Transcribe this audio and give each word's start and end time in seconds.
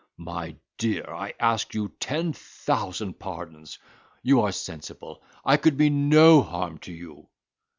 My 0.17 0.55
dear, 0.79 1.05
I 1.13 1.35
ask 1.39 1.75
you 1.75 1.89
ten 1.99 2.33
thousand 2.33 3.19
pardons; 3.19 3.77
you 4.23 4.41
are 4.41 4.51
sensible, 4.51 5.21
I 5.45 5.57
could 5.57 5.77
mean 5.77 6.09
no 6.09 6.41
harm 6.41 6.79
to 6.79 6.91
you." 6.91 7.27